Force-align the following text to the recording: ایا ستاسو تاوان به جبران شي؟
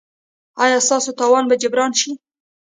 ایا 0.63 0.79
ستاسو 0.87 1.09
تاوان 1.19 1.43
به 1.49 1.55
جبران 1.61 1.91
شي؟ 1.99 2.11